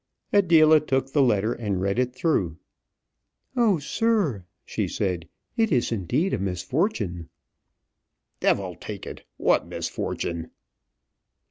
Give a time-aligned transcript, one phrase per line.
[0.33, 2.57] Adela took the letter, and read it through.
[3.55, 7.29] "Oh, sir," she said, "it is indeed a misfortune."
[8.39, 9.25] "Devil take it!
[9.37, 10.49] what misfortune?"